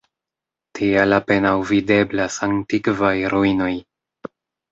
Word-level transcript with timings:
Tial 0.77 1.17
apenaŭ 1.17 1.51
videblas 1.71 2.39
antikvaj 2.47 3.13
ruinoj. 3.35 3.71